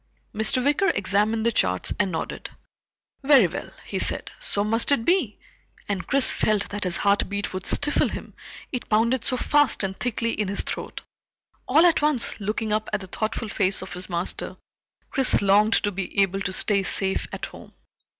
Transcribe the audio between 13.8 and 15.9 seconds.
of his master, Chris longed